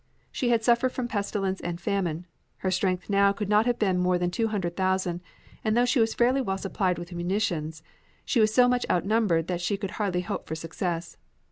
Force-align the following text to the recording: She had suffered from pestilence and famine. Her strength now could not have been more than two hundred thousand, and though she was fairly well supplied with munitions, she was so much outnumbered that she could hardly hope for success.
She 0.31 0.49
had 0.49 0.63
suffered 0.63 0.91
from 0.93 1.07
pestilence 1.07 1.61
and 1.61 1.79
famine. 1.79 2.25
Her 2.57 2.71
strength 2.71 3.07
now 3.07 3.31
could 3.33 3.49
not 3.49 3.67
have 3.67 3.77
been 3.77 3.99
more 3.99 4.17
than 4.17 4.31
two 4.31 4.47
hundred 4.47 4.75
thousand, 4.75 5.21
and 5.63 5.77
though 5.77 5.85
she 5.85 5.99
was 5.99 6.15
fairly 6.15 6.41
well 6.41 6.57
supplied 6.57 6.97
with 6.97 7.13
munitions, 7.13 7.83
she 8.25 8.39
was 8.39 8.51
so 8.51 8.67
much 8.67 8.83
outnumbered 8.89 9.45
that 9.45 9.61
she 9.61 9.77
could 9.77 9.91
hardly 9.91 10.21
hope 10.21 10.47
for 10.47 10.55
success. 10.55 11.17